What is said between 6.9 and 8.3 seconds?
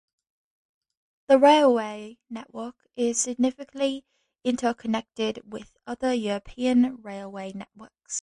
railway networks.